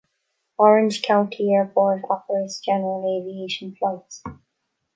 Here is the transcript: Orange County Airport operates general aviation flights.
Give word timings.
Orange 0.57 1.03
County 1.03 1.53
Airport 1.53 2.01
operates 2.09 2.59
general 2.59 3.05
aviation 3.19 3.75
flights. 3.75 4.23